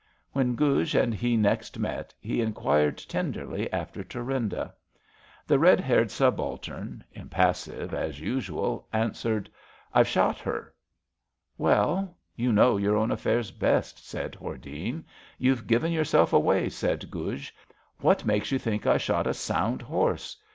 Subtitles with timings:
[0.31, 4.73] When Guj and he next met, he enquired tenderly after Thurmda.
[4.73, 9.49] 144 ABAFT THE FUNNEL The red haired subaltern, impassive as usual, an swered:
[9.93, 10.69] IVe shot her/^
[11.59, 15.03] Well— ^you know your own affairs best,'' said Hordene.
[15.37, 17.51] YouVe given yourself away," said Guj.
[17.99, 20.35] What makes you think I shot a sound horse?